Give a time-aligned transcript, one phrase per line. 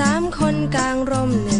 [0.00, 1.59] สามคนกลางร่มหนึ่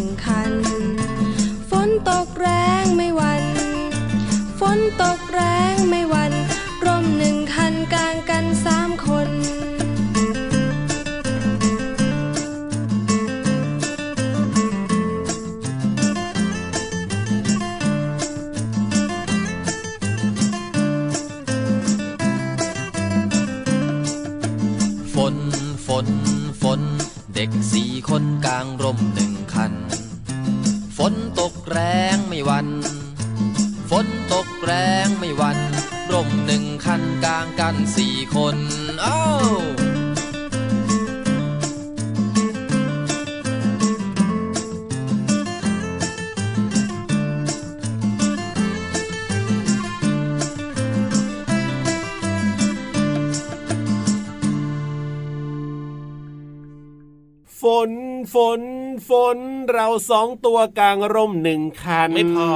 [58.33, 58.61] ฝน
[59.09, 59.39] ฝน
[59.75, 62.49] เราสองตัวกลางร่มหนึ่งคัน ไม่พอ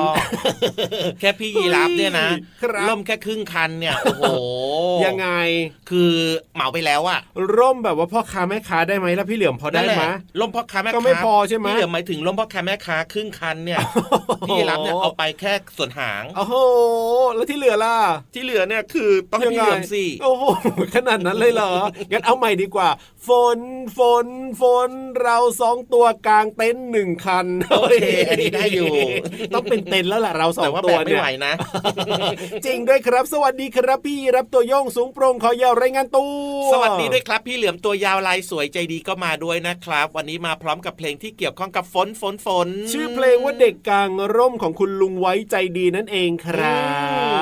[1.19, 2.29] แค่พี่ยีรับเนี่ยนะ
[2.61, 4.23] ครับล่มแค่ครึ่งคันเนี่ยโอ้โห
[5.05, 5.27] ยังไง
[5.89, 6.13] คือ
[6.55, 7.19] เหมาไปแล้วอะ
[7.57, 10.05] ร่มแบบว่าพ่อค้าแม่ค้าได้ไหมแล้วพี่เหลือมพอได้นั่นแหละไหม
[10.39, 13.79] ล่มพ่อค้าแม่ค้าก็ไม่พอใช่ไหมพี่เหลือหมายถึงล่มพ่อค้าแม่ค้าครึ่งคันเนี่ย
[14.47, 16.55] พี่ยีรับเนี่ยเอาไปแค่ส่วนหางโอ้โห
[17.35, 17.95] แล้วที่เหลือล่ะ
[18.33, 20.43] ที่เหลือเนี่ยคือต้องให้พี่เหลือมสิโอ้โห
[20.95, 21.71] ขนาดนั้นเลยเหรอ
[22.11, 22.89] งั้นเอาใหม่ดีกว่า
[23.27, 23.59] ฝน
[23.97, 24.27] ฝน
[24.61, 24.89] ฝน
[25.21, 28.93] เราสองตัวกลางเต็นท์หนึ่งคันโอเคอันนี้ได้อยู่
[29.53, 31.53] ต้องเป็นเต็นท์แล้วล่ะเราสอแต่งว่าตัแบวบไม่เนี่ยไหวนะ
[32.65, 36.25] จริงด้วยครับ สวัสดีครับพี่รับตัวโยงสูงโปร่งคอยาวรายงานตั
[36.67, 46.79] วสวัสดีด้วยครับ พี่เหลือมตัวยาวลายสวยใจดีก็มาด้วยนะครับ วันนี้มาพร้อมกับเพลงที่เกี่ยวข้องกับฝนฝนฝน ชื่อเพลงว่าเด็กกลางร่มของคุณลุงไว้ใจดีนั่นเองครั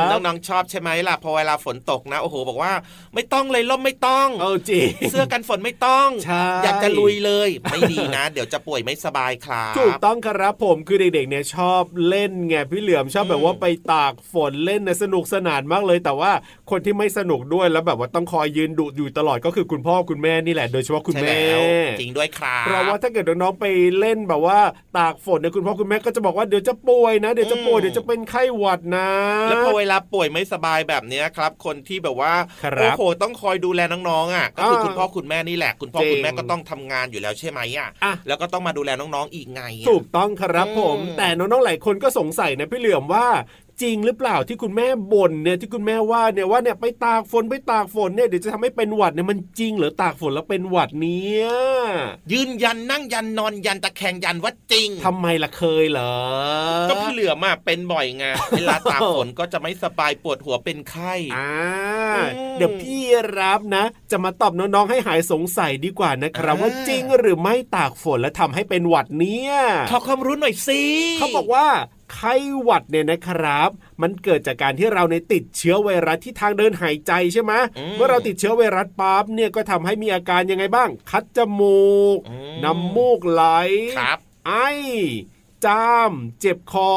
[0.03, 2.73] บน้องๆชอบใช่ไหมล่ะพอเวลาฝนตกนะโอ้โหบอกว่า
[3.13, 16.31] ไม่ต้องเลยล่มไม่ต้องเอาจริงเสื้อกันฝนไม่ต้องใช่อยากจะลุยเลย ไม่ดีนะ เดี๋ยวจะป่วยไม่สบายครับถูกต้องครับผมคือเด็กๆเนี่ยชอบเล่นไงพี่เหลือมชอบแบบว่าไปตากฝนเล่นนะสนุกสนานมากเลย แต่ว่า
[16.69, 21.61] คนที่ไม่สนุกด้วยแล้วแบบว่าต้องคอยยืนดุอยู่ตลอดก็คือคุณพ่อคุณแม่นี่แหละ โดยเฉพาะคุณใช่แม่แล้ว
[21.99, 23.65] จริงด้วยครับเพราะว่าถ้าเกิดน้องๆไป
[23.99, 24.59] เล่นแบบว่า
[24.97, 29.09] ตากฝนเนี่ยคุณพ่อคุณแม่ก็จะบอกว่าเดี๋ยวจะป่วยนะเดี๋ยวจะป่วยเดี๋ยวจะเป็นไข้หวัดนะ
[29.49, 32.33] แล้วพอเวลาป่วยไม่สบายแบบเนี้ยครับ คนที่แบบว่า
[32.63, 43.27] ครับโอ้โหต้องคอยดูแลน้องๆอะก็คืออ่าคุณพ่อคุณแม่นี่แหละ คุณพ่อจริงคุณแม่ก็ต้องทำงานอยู่แล้วใช่ไหมอะอะแล้วก็ต้องมาดูแลน้องๆอีกไงอะถูกต้องครับผมอืมแต่น้องๆหลายคนก็สงสัยนะพี่เหลือมว่า
[43.81, 51.47] จริงหรือเปล่าที่คุณแม่บ่นเนี่ยที่คุณแม่ว่าเนี่ยว่าเนี่ยไปตากฝนไปตากฝนเนี่ยเดี๋ยวจะทำให้เป็นหวัดเนี่ยมันจริงเหรือตากฝนแล้วเป็นหวัดเนี่ย
[52.31, 56.15] ยืนยันนั่งยันนอนยันตะแคงยันว่าจริงทำไมล่ะเคยเหรอ
[56.89, 61.51] ก็พี่เหลือมอะเป็นบ่อยไงเวลาตากฝนก็จะไม่สบายปวดหัวเป็นไข้อ่า
[62.15, 62.25] อืม
[62.57, 63.01] เดี๋ยวพี่
[63.39, 69.53] รับนะ จะมาตอบน้องๆให้หายสงสัยดีกว่านะครับอ่าว่าจริงหรือไม่ตากฝนแล้วทำให้เป็นหวัดเนี่ย
[69.91, 70.81] ขอความรู้หน่อยสิ
[71.17, 71.65] เขาบอกว่า
[72.13, 73.69] ไข้หวัดเนี่ยนะครับ
[74.01, 77.53] มันเกิดจากการที่เราในยติดเชื้อไวรัสที่ทางเดินหายใจใช่ไหม
[77.93, 83.43] เมื่อเราติดเชื้อไวรัสปั๊บเนี่ยก็ทำให้มีอาการยังไงบ้าง คัดจมูกอืมน้ำมูกไหล
[83.99, 84.53] ครับไอ
[85.65, 86.91] จาม เจ็บคอ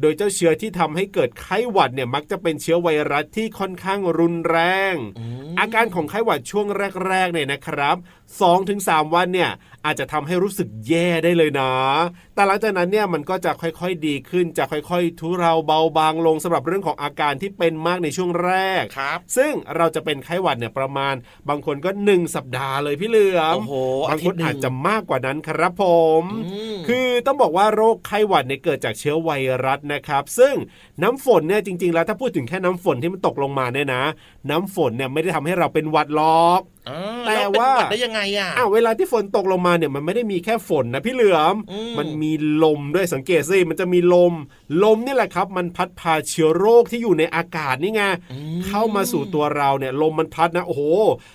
[0.00, 4.58] โดยเจ้าเชื้อที่ทำให้เกิดไข้หวัดเนี่ยมักจะเป็นเชื้อไวรัสที่ค่อนข้างรุนแร
[4.92, 4.94] ง
[5.60, 6.66] อาการของไข้หวัดช่วง
[7.06, 7.96] แรกๆเนี่ยนะครับ
[8.40, 9.50] 2-3 วันเนี่ย
[9.84, 11.72] อาจจะทำให้รู้สึกแย่ได้เลยนะ
[12.34, 21.14] แต่หลังจากนั้นเนี่ยมันก็จะค่อยๆดีขึ้น จะค่อยๆ ทุเราเบาบางลงสำหรับเรื่องของอาการที่เป็นมากในช่วงแรกครับ ซึ่งเราจะเป็นไข้หวัดเนี่ยประมาณ
[21.48, 23.74] บางคนก็หนึ่งสัปดาห์เลยพี่เหลือมโอ้โห
[24.10, 25.84] บางคนอาทิตย์หนึ่งอาจจะมากกว่านั้นครับผ
[26.20, 29.30] มอืมคือต้องบอกว่าโรคไข้หวัดเนี่ยเกิดจากเชื้อไว
[29.64, 30.54] รัสนะครับ ซึ่ง
[31.02, 34.04] น้ำฝนเนี่ยจริง ๆ แล้วถ้าพูดถึงแค่น้ำฝนที่มันตกลงมาเนี่ยนะ
[34.50, 36.71] น้ำฝนเนี่ยไม่ได้ทำให้เราเป็นหวัดหรอกอ๋อ
[37.26, 42.32] แต่ล้เป็นว่าหดได้ยังไงอะอ้าวเวลาที่ฝนตกลงมาเนี่ยมันไม่ได้มีแค่ฝนนะพี่เหลือมอืมมันมี
[42.64, 44.32] ลมด้วยสังเกตสิมันจะมีลม
[44.84, 48.02] ลมนี่แหละครับ มันพัดพาเชื้อโรคที่อยู่ในอากาศนี่ไง
[48.32, 50.82] อืมเข้ามาสู่ตัวเราเนี่ย ลมมันพัดนะโอ้โห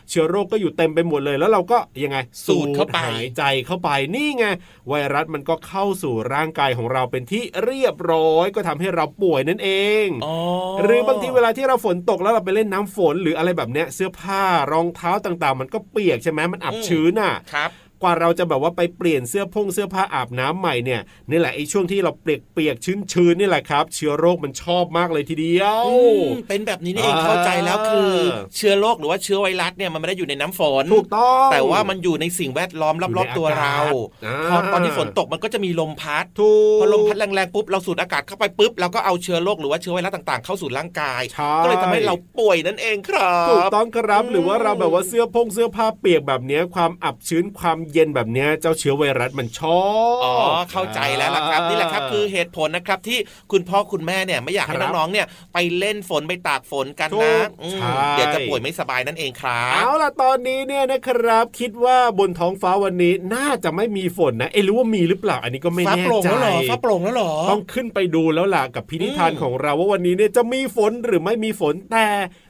[0.10, 2.18] เชื้อโรคก็อยู่เต็มไปหมดเลยแล้วเราก็ยังไง
[2.48, 4.46] สูดเข้าไปหายใจเข้าไปนี่ไง
[4.90, 9.70] ไวรัสมันก็เข้าสู่ร่างกายของเราเป็นที่เรียบร้อยก็ทำให้เราป่วยนั่นเอ
[10.06, 10.36] งอ๋อ
[10.84, 28.12] หรือบางทีเวลาที่เราฝนตกแล้วเราไปเล่นน้ำฝนหรืออะไรแบบเนี้ยเสื้อผ้ารองเท้าต่างๆ มันก็เปียกใช่ไหมมันอับชื้นอะครับ กว่าเราจะแบบว่าไปเปลี่ยนเสื้อพงเสื้อผ้าอาบน้ำใหม่เนี่ยนี่แหละไอ้ช่วงที่เราเปียกเปียกชื้นชื้นๆนี่แหละครับ เชื้อโรคมันชอบมากเลยทีเดียวอืมเป็นแบบนี้นี่เองอ่าเข้าใจแล้วคือ
[28.56, 33.78] เชื้อโรคหรือว่าเชื้อไวรัสเนี่ยมันไม่ได้อยู่ในน้ำฝนถูกต้อง แต่ว่ามันอยู่ในสิ่งแวดล้อมรอบๆตัวเรา
[34.26, 49.82] อ่าพอตอนที่ฝนตกมันก็จะมีลมพัดถูกพอลมพัดแรงๆปุ๊บเราสูดอากาศเข้าไปปุ๊บเราก็เอาเชื้อโรคหรือว่าเชื้อไวรัสต่างๆ เข้าสู่ร่างกายใช่ก็เลยทำให้เราป่วยนั่นเองครับถูกต้องครับอืมหรือว่าเราแบบว่าเสื้อพงเสื้อผ้าเปียกแบบเนี้ยความอับชื้นความเย็นแบบเนี้ยเจ้าเชื้อไวรัสมันชอ
[50.20, 50.34] บอ๋อ
[50.72, 53.18] เข้าใจแล้วล่ะครับนี่แหละครับคือเหตุผลนะครับที่
[53.52, 72.08] คุณพ่อคุณแม่เนี่ยไม่อยากให้ครับน้องๆเนี่ยไปเล่นฝนไปตากฝนกันถูนะกอืมใช่เดี๋ยวจะป่วยไม่สบายนั่นเองครับเอาล่ะตอนนี้เนี่ยนะครับ คิดว่าบนท้องฟ้าวันนี้น่าจะไม่มีฝนนะเอ้รู้ว่ามีหรือเปล่าอันนี้ก็ไม่ฟ้าแน่โปร่งใจแล้วเหรอฟ้าโปร่งแล้วเหรอต้องขึ้นไปดูแล้วล่ะกับพินิธานอืมของเราว่าวันนี้เนี่ยจะมีฝนหรือไม่มีฝนแต่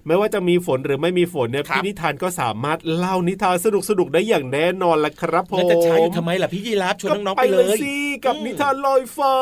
[0.08, 7.96] ไม่ว่าจะมีฝนหรือไม่มีฝนเนี่ยครับพินิธานก็สามารถเล่านิทานสนุกสนุกๆได้อย่างแน่นอนละครับผมแล้วจะใช้อยู่ทำไมล่ะพี่ยีราฟชวนน้องๆก็ไปเลยสิ
[8.26, 9.36] กับอืมนิทานลอยฟ้า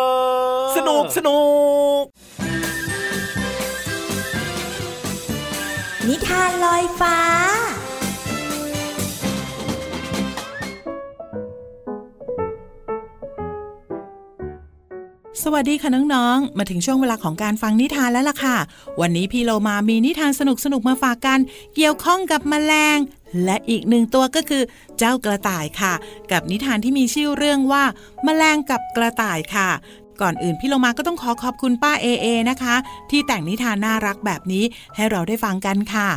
[0.78, 1.40] สนุกสนุ
[2.02, 2.04] ก
[6.08, 7.18] นิทานลอยฟ้า
[15.48, 18.58] สวัสดีค่ะน้องๆ มาถึงช่วงเวลาของการฟังนิทานแล้วล่ะค่ะ
[19.02, 20.42] วันนี้พี่โลมามีนิทานส
[20.74, 21.40] นุกๆ มาฝากกัน
[21.76, 22.98] เกี่ยวข้องกับแมลง
[23.44, 24.64] และอีกหนึ่งตัวก็คือ
[24.98, 25.94] เจ้ากระต่ายค่ะ
[26.32, 27.84] กับนิทานที่มีชื่อเรื่องว่า
[28.24, 29.70] แมลงกับกระต่ายค่ะ
[30.22, 32.76] ก่อนอื่นพี่โลมาก็ต้องขอขอบคุณป้าเอเอนะคะ
[33.10, 34.64] ที่แต่งนิทานน่ารักแบบนี้
[34.96, 36.10] ให้เราได้ฟังกันค่ะ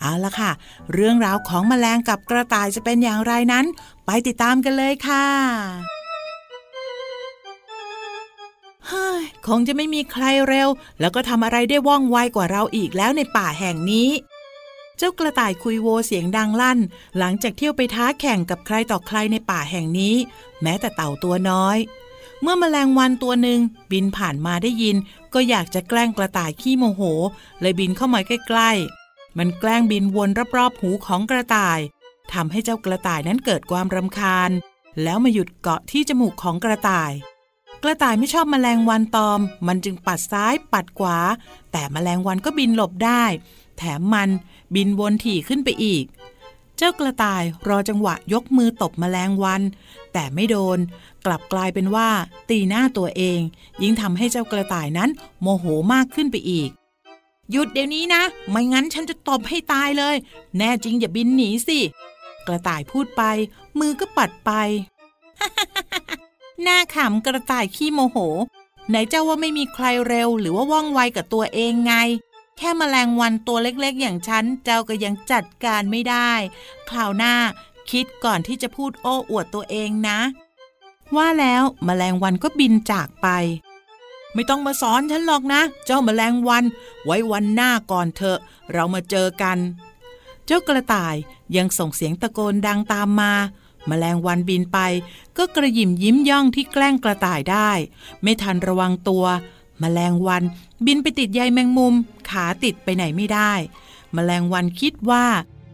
[0.00, 0.50] เอาละค่ะ
[0.94, 3.64] เรื่องราวของแมลงกับกระต่ายจะเป็นอย่างไรนั้น
[4.06, 5.93] ไปติดตามกันเลยค่ะ
[9.46, 10.68] คงจะไม่มีใครเร็ว
[11.00, 14.10] แล้วก็ทำอะไรได้ว่องไวกว่าเราอีกแล้วในป่าแห่งนี้
[14.98, 16.78] เจ้ากระต่ายคุยโวเสียงดังลั่น
[17.18, 20.16] หลังจากเที่ยวไปท้าแข่งกับใครต่อใครในป่าแห่งนี้
[20.62, 21.78] แม้แต่เต่าตัวน้อย
[22.42, 23.60] เมื่อมแมลงวันตัวหนึ่ง
[23.92, 24.96] บินผ่านมาได้ยิน
[25.34, 27.02] ก็อยากจะแกล้งกระต่ายขี้โมโห
[27.60, 31.78] เลยบินเข้ามาใกล้ๆ มันแกล้งบินวนรอบๆหูของกระต่าย
[32.32, 34.50] ทำให้เจ้ากระต่ายนั้นเกิดความรำคาญ
[35.02, 37.12] แล้วมาหยุดเกาะที่จมูกของกระต่าย
[37.86, 41.18] กระต่ายไม่ชอบแมลงวันตอม มันจึงปัดซ้ายปัดขวา
[41.72, 43.24] แต่แมลงวันก็บินหลบได้
[43.78, 44.30] แถมมัน
[44.74, 46.04] บินวนถี่ขึ้นไปอีก
[46.76, 49.62] เจ้ากระต่ายรอจังหวะยกมือตบแมลงวัน
[50.12, 50.78] แต่ไม่โดน
[51.26, 52.08] กลับกลายเป็นว่า
[52.50, 53.40] ตีหน้าตัวเอง
[53.82, 55.10] ยิ่งทำให้เจ้ากระต่ายนั้น
[55.42, 56.70] โมโหมากขึ้นไปอีก
[57.50, 60.16] หยุดเดี๋ยวนี้นะ ไม่งั้นฉันจะตบให้ตายเลย
[60.56, 61.78] แน่จริงอย่าบินหนีสิ
[62.46, 63.22] กระต่ายพูดไป
[63.78, 64.52] มือก็ปัดไป
[66.62, 68.16] หน้าขำกระต่ายขี้โมโห
[68.88, 71.94] ไหนเจ้าว่าไม่มีใครเร็ว หรือว่าว่องไวกับตัวเองไง
[72.56, 76.32] แค่แมลงวันตัวเล็กๆ อย่างฉัน เจ้าก็ยังจัดการไม่ได้
[76.88, 77.34] คราวหน้า
[77.90, 80.18] คิดก่อนที่จะพูดโอ้อวดตัวเองนะ
[81.16, 83.28] ว่าแล้วแมลงวันก็บินจากไป
[84.34, 86.64] ไม่ต้องมาสอนฉันหรอกนะ เจ้าแมลงวัน
[87.04, 88.38] ไว้วันหน้าก่อนเถอะ
[88.72, 89.58] เรามาเจอกัน
[90.46, 91.16] เจ้ากระต่าย
[91.56, 93.32] ยังส่งเสียงตะโกนดังตามมา
[93.88, 94.78] แมลงวันบินไป
[95.36, 97.70] ก็กระหยิมยิ้มย่องที่แกล้งกระต่ายได้
[98.22, 99.24] ไม่ทันระวังตัว
[99.80, 100.42] แมลงวัน
[100.86, 101.94] บินไปติดใยแมงมุม
[102.30, 103.52] ขาติดไปไหนไม่ได้
[104.14, 105.24] แมลงวันคิดว่า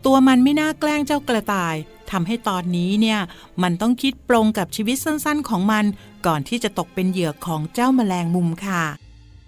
[0.07, 1.77] ตัวมันไม่น่าแกล้งเจ้ากระต่าย
[2.11, 3.21] ทำให้ตอนนี้เนี่ย
[3.63, 5.85] มันต้องคิดปรงกับชีวิตสั้นๆ ของมัน
[6.27, 8.85] ก่อนที่จะตกเป็นเหยื่อของเจ้าแมลงมุมค่ะ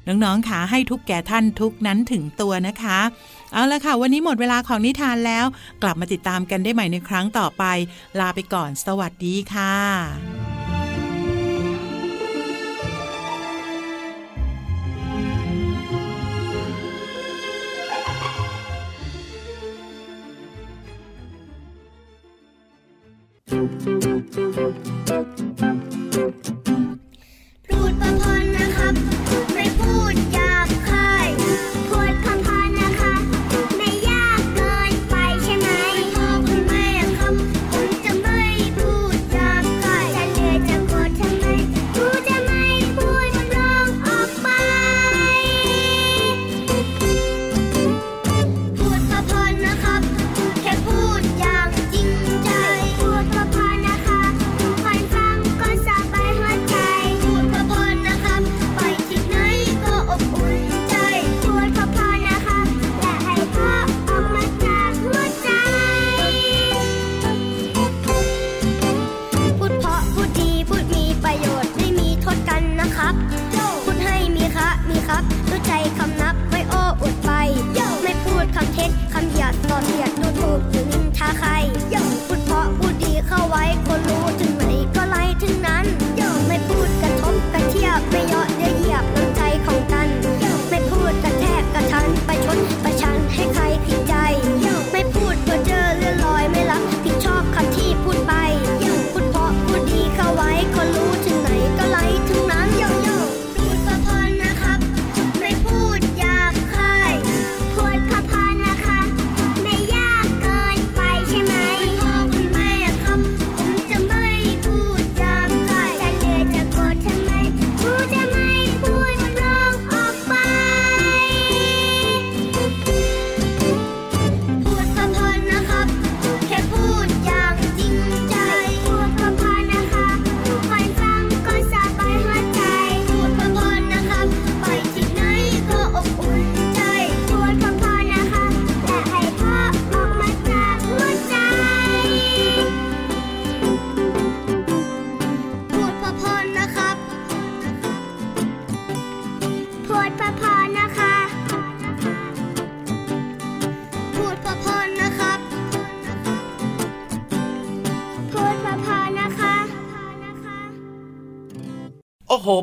[0.06, 2.98] น้องๆค่ะให้ทุกแก่ท่านทุกนั้นถึงตัวนะคะ
[3.52, 5.44] เอาละค่ะ วันนี้หมดเวลาของนิทานแล้ว
[5.82, 7.64] กลับมาติดตามกันได้ใหม่ในครั้งต่อไป
[8.20, 10.41] ลาไปก่อน สวัสดีค่ะ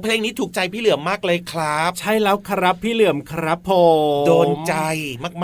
[0.03, 3.71] เพลงนี้ถูกใจพี่เหลือมมากเลยครับ ใช่แล้วครับพี่เหลื่อมครับผ
[4.23, 4.75] มโดนใจ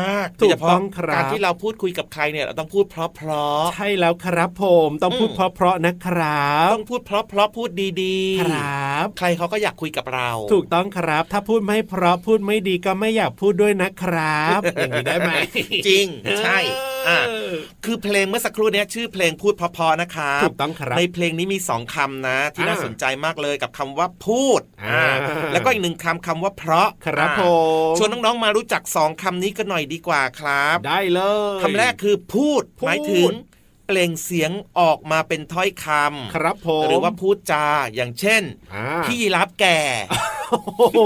[0.02, 7.70] มากๆถูกโดยเฉพาะต้องครับการที่เราพูดคุยกับใครเนี่ยเราต้องพูดเพราะเพราะใช่แล้วครับผมต้องพูดอืมเพราะๆนะครับต้องพูดเพราะเพราะพูด
[8.02, 15.32] ดีๆครับ ใครเขาก็อยากคุยกับเรา ถูกต้องครับ ถ้าพูดไม่เพราะพูดไม่ดีก็ไม่อยากพูดด้วยนะครับ อย่างนี้ได้ไหม
[15.88, 16.06] จริง
[16.44, 16.58] ใช่
[17.08, 17.54] เออะอ
[17.86, 25.06] คือเพลงเมื่อสักครู่เนี้ยชื่อเพลงพูดเพราะๆนะครับถูกต้องครับในเพลงนี้มีสองคำนะ ที่อ่าน่าสนใจมากเลยกับคำว่าพูดอ่า
[25.54, 27.42] แล้วก็อีกหนึ่งคำคำว่าเพราะครับอ่าผ
[27.94, 31.22] มชวนน้องๆมารู้จักสองคำนี้กันหน่อยดีกว่าครับ ได้เล
[31.58, 33.32] ยคำแรกคือพูดพูดหมายถึง
[33.86, 37.66] เปล่งเสียงออกมาเป็นถ้อยคำครับผมหรือว่าพูดจา
[37.96, 39.80] อย่างเช่นอ่าพี่ยีรับแก่
[40.50, 41.00] โอ้โห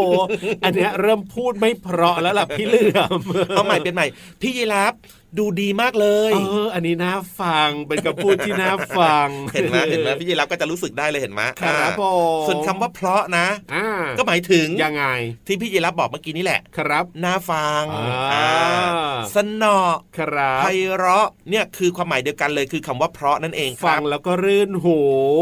[0.63, 3.19] อันเนี้ยเริ่มพูดไม่เพราะแล้วล่ะพี่เหลื่อม
[3.49, 4.05] เอาใหม่เป็นใหม่
[4.41, 4.93] พี่ยีรับ
[5.37, 12.03] ดูดีมากเลยเอออันนี้น่าฟังเป็นคำพูดที่น่าฟัง เห็นไหมเห็นไหมพี่ยีรับก็จะรู้สึกได้เลยเห็นไหมครับอ่าผ
[12.43, 15.05] มส่วนคำว่าเพราะนะอ่าก็หมายถึงยังไง
[15.47, 18.47] ที่พี่ยีรับบอกเมื่อกี้นี่แหละครับน่าฟังอ่าอ่า
[19.35, 19.79] สนอ
[20.17, 24.99] ครับไพเราะเนี่ยคือความหมายเดียวกันเลยคือคำว่าเพราะนั่นเองคฟัรังบแล้วก็รื่นหู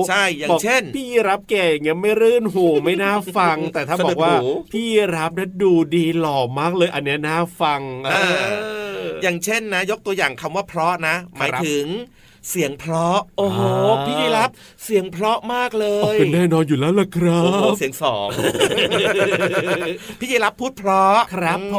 [0.09, 11.85] ใช่อย่างบอกเช่น พี่รับเก่งยังไม่รื่นหูไม่น่าฟัง แต่ถ้าสะบดุอดกว่าหูพี่รับนั้นดูดีหล่อมากเลยอันเนี้ยน่าฟังเออ อย่างเช่นนะ ยกตัวอย่างคำว่าเพราะนะ หมายถึง
[12.49, 14.49] เสียงเพราะ โอ้โหอ่าพี่ยีรับ
[14.83, 18.27] เสียงเพราะมากเลอ๋อยเป็นแน่นอนอยู่แล้วล่ะครัโอ้โหบเสียงสอง
[20.19, 21.77] พี่ยีรับพูดเพราะครับอืผ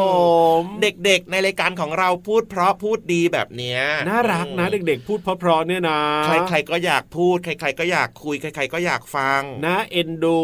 [0.61, 10.41] ม เด็กๆ ในรายการของเราพูดเพราะพูดดีแบบเนี้ยน่ารักนะ เด็กๆ พูดเพราะๆเนี่ยนะใครๆก็อยากพูดใคร ๆ ก็อยากคุยใคร ๆ ก็อยากฟังน่าเอ็นดู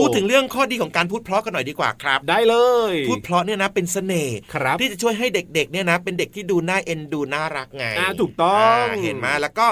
[0.00, 2.56] พูดถึงเรื่องข้อดีของการพูดเพราะกันหน่อยดีกว่าครับ ได้เล
[2.92, 9.66] ย พูดเพราะเนี่ยนะเป็นเสน่ห์ครับที่จะช่วยให้เด็กๆเนี่ยนะ เป็นเด็กที่ดูน่าเอ็นดูน่ารักไงอ่าถูกต้องาเห็นไหมแล้วก็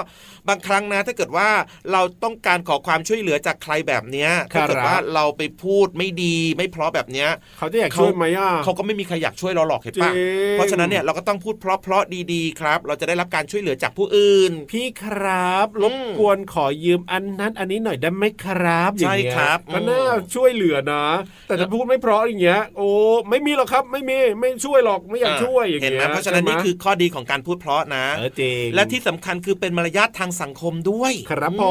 [0.49, 1.49] บางครั้งนะถ้าเกิดว่า
[1.91, 20.03] เราต้องการขอความช่วยเหลือจากใครแบบเนี้ยครัถ้าบเกิดว่าเราไปพูดไม่ดีไม่เพราะแบบเนี้ยเขาจะอยากช่วยไหมอะเขาก็ไม่มีใครอยากช่วยเราหรอกเห็นปะจริงเพราะฉะนั้นเนี่ยเราก็ต้องพูดเพราะๆดีๆครับ เราจะได้รับการช่วยเหลือจากผู้อื่น พี่ครับอืมรบกวนขอยืมอันนั้นอันนี้หน่อยได้ไหมครับอย่างเงี้ยใช่ครับก็น่า
[20.35, 21.05] ช่วยเหลือนะ
[21.47, 22.89] แต่ถ้าพูดไม่เพราะอย่างเงี้ยโอ้
[23.29, 31.63] ไม่มีหรอกครับไม่มีไม่ช่วยหรอกไม่อยากช่วยอย่างเห็นเงี้ยไหมเพราะฉะนั้นนี่คือข้อดีของการพูดเพราะนะเออจริงและที่สำคัญคือเป็นมารยาททางสังคมด้วย ครับอืผ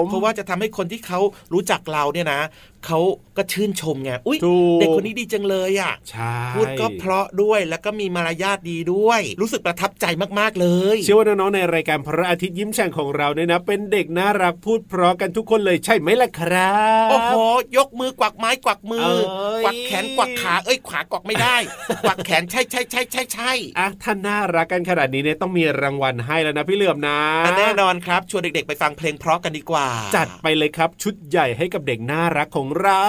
[0.00, 1.20] ม เพราะว่าจะทำให้คนที่เขา
[1.52, 2.40] รู้จักเราเนี่ยนะ
[2.86, 2.98] เขา
[3.36, 10.06] ก็ชื่นชมไงอุ้ยถูกเด็กคนนี้ดีจังเลยอะใช่พูดก็เพราะด้วยแล้วก็มีมารยาทดีด้วย รู้สึกประทับใจ
[10.38, 16.74] มากๆเลย เชื่อว่าน้องๆในรายการพระอาทิตย์ยิ้มแฉ่งของเราเนี่ยนะ เป็นเด็กน่ารักพูดเพราะกันทุกคนเลยใช่ไหมล่ะครั
[17.06, 17.34] บโอ้โห
[17.76, 21.56] ยกมือกวักไม้กวักมือเอ้ยกวักแขนกวักขาเอ้ยขวากวักไม่ได้
[22.04, 33.08] กวักแขนใช่ใช่ใช่ใช่ใช่อะถ้าน่ารักกันขนาดนี้เนี่ยต้องมีรางวัลให้แล้วนะพี่เหลื่อมนะอะแน่นอนครับชวนเด็กๆไปฟังเพลงเพราะกันดีกว่า จัดไปเลยครับชุดใหญ่ให้กับเด็กน่ารักของเรา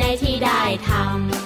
[0.00, 1.41] ในที่ได้ทำ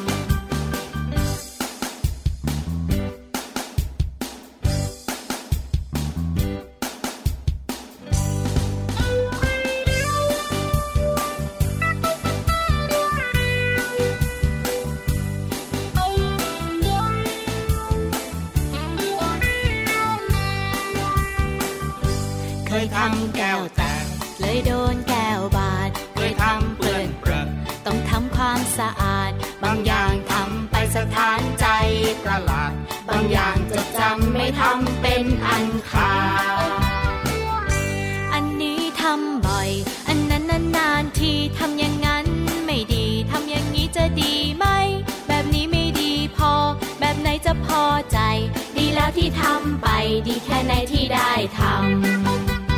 [49.69, 49.89] ำไป
[50.27, 51.61] ดีแค่ไหนที่ได้ท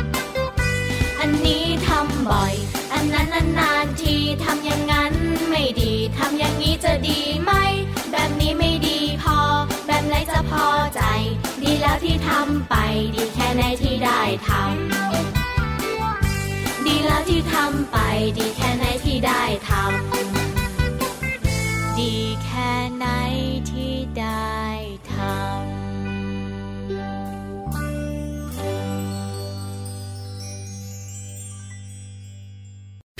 [0.01, 2.53] ำ อันนี้ทำบ่อย
[2.93, 3.27] อันนั้น
[3.59, 5.13] นานๆทีทำอย่างนั้น
[5.49, 7.51] ไม่ดีทำอย่างนี้จะดีไหม
[8.11, 9.37] แบบนี้ไม่ดีพอ
[9.87, 11.01] แบบไหนจะพอใจ
[11.63, 12.75] ดีแล้วที่ทำไป
[13.15, 17.97] ดีแค่ไหนที่ได้ทำ ดีแล้วที่ทำไป
[18.37, 20.48] ดีแค่ไหนที่ได้ทำ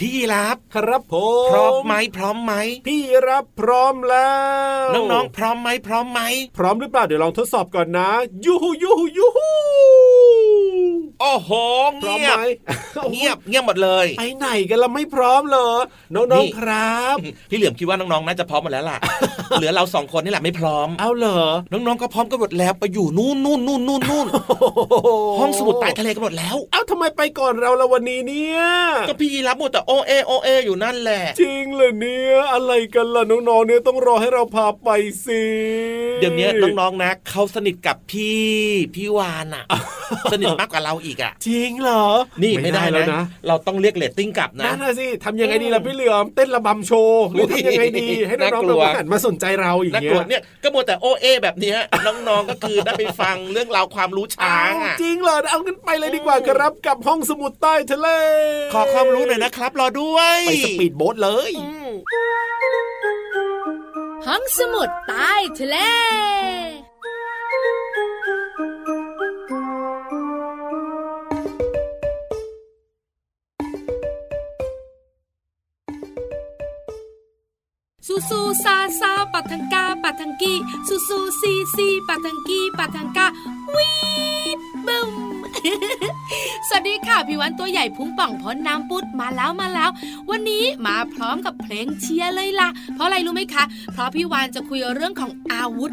[0.02, 2.54] พี่ยีรับครับผมพร้อมไหมพร้อมไหม
[2.88, 4.32] พี่รับพร้อมแล้
[4.86, 6.22] วน้องๆพร้อมไหมพร้อมไหม
[6.58, 8.10] พร้อมหรือเปล่าเดี๋ยวลองทดสอบก่อนนะ
[8.46, 9.50] ยูฮูยูฮูยูฮู
[11.22, 11.52] โอ้โห
[12.04, 15.70] พร้อมเงียไหบมเงียบเงียบหมดเลยไปไหนกันละไม่พร้อมเหรอ
[16.16, 17.16] น้องๆครับ
[17.50, 18.98] พี่เหลือมคิดว่าน้องๆน่าจะพร้อมหมดแล้วล่ะ
[19.60, 21.40] เหลือเราสองคนนี่แหละไม่พร้อมเอาเหรอ
[21.72, 24.28] น้องๆก็พร้อมกันหมดแล้วไปอยู่นู่นนู่นนู่นนู่นนู่น
[25.40, 28.60] ห้องสมุดใต้ทะเลกันหมดแล้ว เอ้าทำไมไปก่อนเราละวันนี้เนี่ย
[29.10, 34.90] ก็พี่ยีรับหมดแต่โอเอโอเออยู่นั่นแหละ จริงเหรอเนี่ยอะไรกันล่ะน้องๆเนี่ยต้องรอให้เราพาไป
[35.26, 35.44] สิ
[36.20, 36.48] เดี๋ยวนี้
[36.80, 38.48] น้องๆนะเขาสนิทกับพี่
[38.96, 39.66] พี่วานอะ
[40.32, 42.06] สนิทมากกว่าเราอีกอะจริงเหรอ
[42.44, 51.78] นี่ไม่ได้แล้วนะนะเราต้องเรียกเรตติ้งกลับนะนั่นน่ะสิทำยังไงดีล่ะพี่เหลือมเต้นระบำโชว์หรือทำยังไงดี ให้น้องๆน่ากแบลับวว่าหันมาสนใจเราอย่างนักเงี้กวดเนี่ยก็มัวแต่โอเอแบบเนี้ย
[52.28, 58.08] น้องๆก็คือได้ไปฟังเรื่องราวความรู้ช้างอะจริงเหรอเอากันไปเลยดีกว่าครับกับห้องสมุดใต้ทะเล
[58.74, 61.90] ขอความรู้หน่อยนะครับ รอด้วยไปสปีดโบ๊ทเลยอืม
[64.28, 65.78] ห้องสมุดใต้ทะเล
[78.20, 80.54] ซูซูซาซาปัทังกาปัทังกี
[80.88, 83.28] ซูซูซีซีปัทังกีปัทังกา
[83.76, 83.92] วี
[84.56, 85.10] ดบึม
[86.68, 89.90] สวัสดีค่ะพี่วันตัวใหญ่พุงป่องพ้นน้ำปุดมาแล้วมาแล้ว
[90.30, 95.92] วันนี้มาพร้อมกับเพลงเชียร์เลยล่ะ เพราะอะไรรู้ไหมคะ เพราะพี่วานจะคุยเรื่องของอาวุธ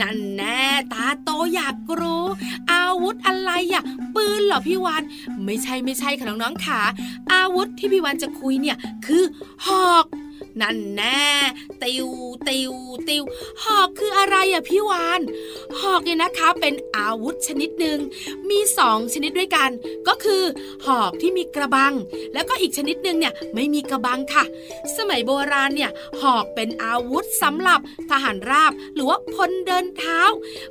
[0.00, 2.24] นั่นแน่ตาโตอยากรู้
[2.72, 3.82] อาวุธอะไรอะ
[4.14, 5.02] ปืนเหรอพี่วาน
[5.44, 6.80] ไม่ใช่ไม่ใช่ค่ะน้องๆค่ะ
[7.32, 9.24] อาวุธที่พี่วานจะคุยเนี่ยคือ
[9.66, 10.06] หอก
[10.60, 11.22] นั่นแน่
[11.82, 12.08] ติว
[12.48, 12.72] ติว
[13.08, 13.22] ติว
[13.62, 15.20] หอกคืออะไรอะพี่วาน
[15.80, 17.98] หอกเนี่ยนะคะเป็นอาวุธชนิดหนึ่ง
[18.50, 19.70] มีสองชนิดด้วยกัน
[20.08, 20.42] ก็คือ
[20.86, 21.94] หอกที่มีกระบัง
[22.32, 24.44] แล้วก็อีกชนิดหนึ่งเนี่ยไม่มีกระบังค่ะ
[24.96, 30.20] สมัยโบราณเนี่ยหอกเป็นอาวุธสำหรับทหารราบ หรือว่าพลเดินเท้า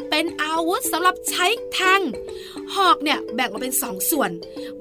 [0.10, 2.02] เป็นอาวุธสำหรับใช้แทง
[2.76, 4.32] หอกเนี่ยแบ่งออกเป็นสองส่วน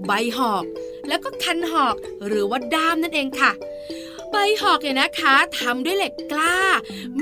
[0.06, 0.64] ใบหอก
[1.08, 1.94] แล้วก็คันหอก
[2.26, 3.52] หรือว่าด้ามนั่นเองค่ะ
[4.32, 6.56] ใบหอกเนี่ยนะคะทำด้วยเหล็กกล้า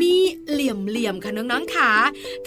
[0.01, 0.15] มี
[0.51, 1.91] เหลี่ยมเหลี่ยมๆค่ะน้องๆค่ะ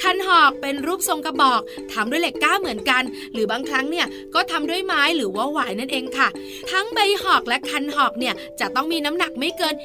[0.01, 1.61] คันหอกเป็นรูปทรงกระบอก
[1.93, 6.27] ทำด้วยเหล็กกล้าเหมือนกัน หรือบางครั้งเนี่ยก็ทำด้วยไม้หรือว่าหวายนั่นเองค่ะ
[6.71, 9.75] ทั้งใบหอกและคันหอกเนี่ยจะต้องมีน้ำหนักไม่เกิน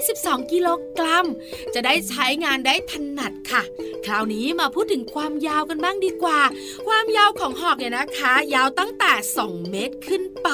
[0.00, 0.68] 22 กิโล
[0.98, 1.26] กรัม
[1.74, 3.62] จะได้ใช้งานได้ถนัดค่ะ
[4.06, 6.40] คราวนี้มาพูดถึงความยาวกันบ้างดีกว่า
[6.86, 10.48] ความยาวของหอกเนี่ยนะคะ ยาวตั้งแต่ 2 เมตรขึ้นไป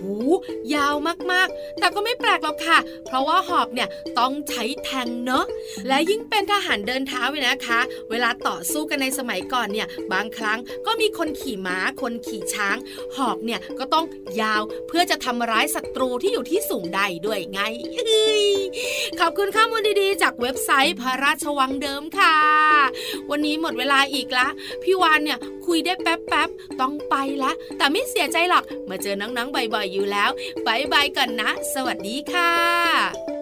[0.00, 0.14] หู
[0.74, 0.94] ยาว
[1.32, 5.44] มากๆ แต่ก็ไม่แปลกหรอกค่ะ เพราะว่าหอกเนี่ยต้องใช้แทงเนาะ
[5.88, 12.76] และยิ่งเป็นทหารเดินเท้าเนี่ยนะคะ เวลาต่อสู้กันในสมัยก่อนเนี่ย บางครั้งก็มีคนขี่ม้า คนขี่ช้าง
[13.16, 14.06] หอกเนี่ยก็ต้อง
[14.40, 17.60] ยาวเพื่อจะทำร้ายศัตรูที่อยู่ที่สูงใดด้วยไง
[19.20, 22.36] ขอบคุณข้อมูลดีๆ จากเว็บไซต์พระราชวังเดิมค่ะ
[23.30, 24.48] วันนี้หมดเวลาอีกละ
[24.82, 25.38] พี่วานเนี่ย
[25.70, 30.30] คุยได้แป๊บๆต้องไปละ แต่ไม่เสียใจหรอก มาเจอน้องๆบ่อยๆอยู่แล้ว
[30.66, 33.39] บายบายก่อนนะ สวัสดีค่ะ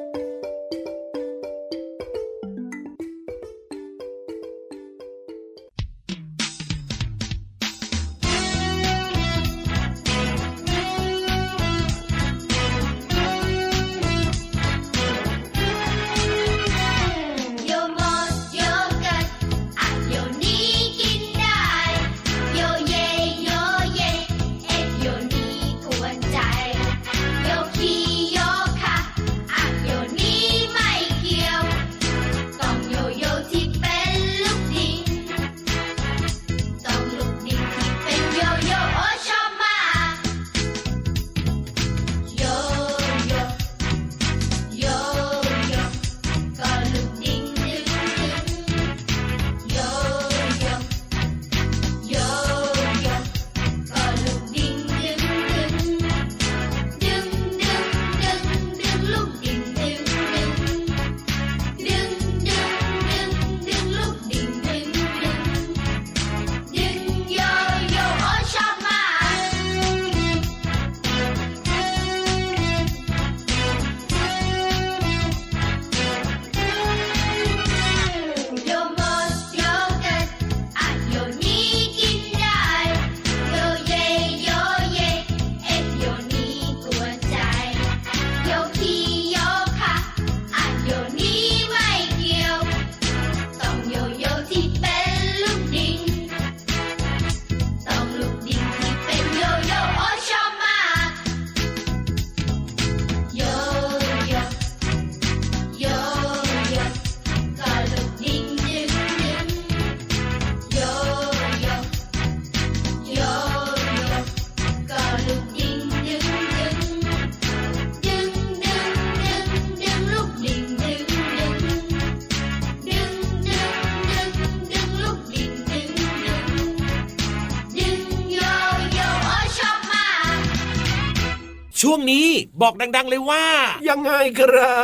[131.83, 132.29] ช่วงนี้
[132.63, 133.45] บอกดัง ๆ เลยว่า
[133.89, 134.79] ยังไงครั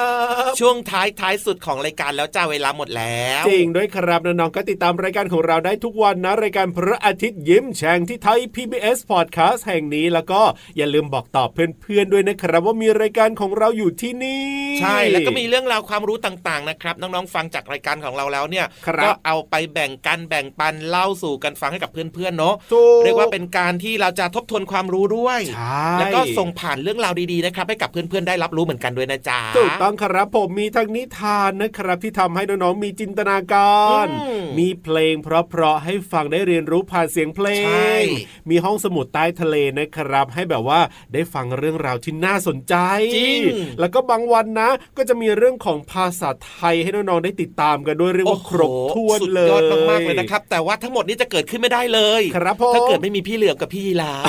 [0.49, 10.41] บ ช่วงท้ายท้ายสุดของรายการแล้วจ้าเวลาหมดแล้ว จริงด้วยครับน้องๆก็ติดตามรายการของเราได้ทุกวันนะ รายการพระอาทิตย์ยิ้มแฉ่งที่ไทย PBS Podcast แห่งนี้แล้วก็
[10.77, 14.45] อย่าลืมบอกต่อเพื่อนๆด้วยนะครับ ว่ามีรายการของเราอยู่ที่นี่
[14.81, 38.05] ใช่แล้วก็มีเรื่องราวความรู้ต่างๆนะครับ น้องๆฟังจากรายการของเราแล้วเนี่ยครับก็เอาไปแบ่งกันแบ่งปันเล่าสู่กันฟังให้กับเพื่อนๆเนาะถูกเรียกว่าเป็นการที่เราจะทบทวนความรู้ด้วยใช่แล้วก็ส่งผ่านเรื่องราวดีๆนะครับให้กับเพื่อนๆได้รับรู้เหมือนกันด้วยนะจ๊ะถูกต้องครับผมมีทั้งนิทานนะครับที่ทำให้น้องๆมีจินตนาการอืมมีเพลงเพราะๆให้ฟังได้เรียนรู้ผ่านเสียงเพลใช่ง
[38.51, 40.81] มีห้องสมุดใต้ทะเลนะครับ ให้แบบว่า
[41.13, 42.75] ได้ฟังเรื่องราวที่น่าสนใจ
[43.17, 43.41] จริง
[43.81, 54.25] แล้วก็บางวันนะ ก็จะมีเรื่องของภาษาไทยให้น้องๆได้ติดตามกันด้วยเรียกว่าครบถ้วนสุดเลยยอดมากๆเลยนะครับ แต่ว่าทั้งหมดนี้จะเกิดขึ้นไม่ได้เลย ครับผมถ้าเกิดไม่มีพี่เหลือมกับพี่ยีราฟ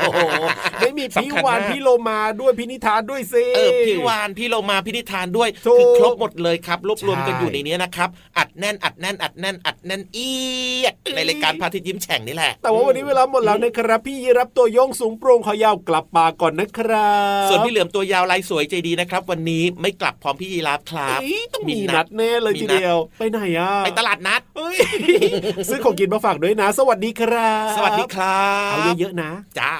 [0.00, 0.20] โอ้โห
[0.80, 10.32] ไม่มีพี่สำคัญวานมากพี่โลมาด้วยพี่นิทานด้วยสิเออพี่วานพี่โลมาพี่นิทานด้วยถูกคือครบหมดเลยครับรวบรวมกันใช่อยู่ในนี้นะครับ อัดแน่นอัดแน่นอัดแน่นอัดแน่นเอี
[10.82, 17.12] ยดในรายการพระอาทิตย์ยิ้มแฉ่งนี่แหละ แต่ว่าวันนี้เวลาหมดแล้วนะครับพี่ยีรับตัวโยงสูงโปร่งขอยาวกลับป่าก่อนนะครั
[17.44, 24.76] บส่วนพี่เหลือมตัวยาวลายสวยใจดีนะครับ วันนี้ไม่กลับพร้อมพี่ยีราฟครับเอ้ยต้องมีนัดแน่เลยมีทีนัดเดียว ไปไหนอะไปตลาดนัดเอ้ย
[25.68, 29.72] ซื้อของกินมาฝากด้วยนะ สวัสดีครับ สวัสดีครับเอาเยอะๆนะจ้า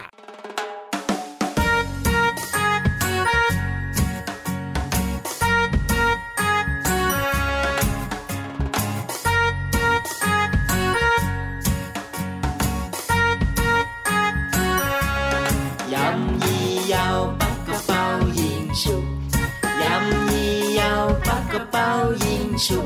[22.62, 22.84] 包现熟，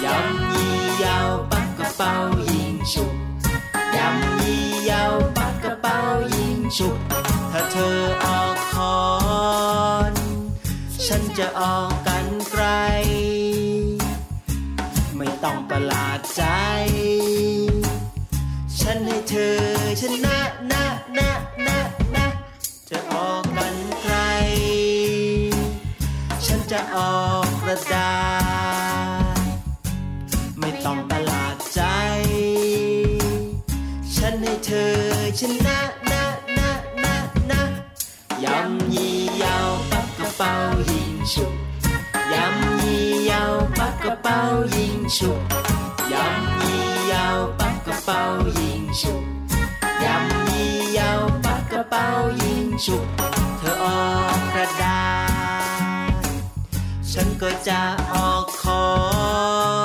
[0.00, 0.06] 任
[0.54, 0.56] 意
[1.02, 1.04] 又
[1.50, 2.02] 不个包
[2.46, 2.50] 现
[2.84, 3.04] 熟，
[3.92, 3.98] 任
[4.40, 4.92] 意又
[5.34, 5.86] 不个包
[6.30, 6.78] 现熟。
[7.52, 9.00] ถ้าเธอออกคอ
[10.12, 10.14] น
[11.06, 12.64] ฉันจะออกกันไกล
[15.16, 16.42] ไม่ต้องประหลาดใจ
[18.80, 19.58] ฉันให้เธอ
[20.00, 20.38] ชนะ
[20.72, 20.84] นะ
[21.16, 21.30] นะ
[21.66, 21.78] นะ
[22.14, 22.26] นะ
[22.90, 24.14] จะออกกันใคร
[26.46, 27.34] ฉันจะออก ก
[35.65, 35.79] นะ
[36.11, 36.23] นะ
[36.57, 36.71] นะ
[37.03, 37.15] นะ
[37.51, 37.61] นะ
[38.43, 40.53] ยำยี่ยาวปักกระเป๋า
[40.91, 41.53] ยิงฉุก
[42.33, 44.39] ยำยี่ยาวปักกระเป๋า
[44.75, 45.39] ยิงฉุก
[46.13, 48.21] ยำยี่ยาวปักกระเป๋า
[48.59, 49.23] ยิงฉุก
[50.03, 52.05] ยำยี่ยาวปากกระเป๋า
[52.41, 53.05] ยิงฉุก
[53.57, 54.03] เธอออ
[54.37, 55.01] กกระดา
[56.09, 56.23] ษ
[57.11, 57.81] ฉันก็จะ
[58.13, 59.84] ออกคอ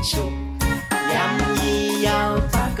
[0.00, 0.32] ยิงฉุก
[1.14, 2.80] ยำยี่ยาวปักก